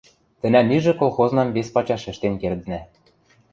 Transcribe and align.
тӹнӓм 0.41 0.67
ижӹ 0.77 0.93
колхознам 0.99 1.49
вес 1.55 1.67
пачаш 1.75 2.03
ӹштен 2.11 2.33
кердна. 2.41 2.79